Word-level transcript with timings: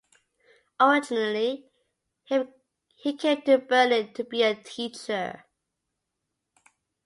Originally, 0.79 1.69
he 2.25 3.15
came 3.15 3.43
to 3.43 3.59
Berlin 3.59 4.11
to 4.15 4.23
be 4.23 4.41
a 4.41 4.55
teacher. 4.55 5.45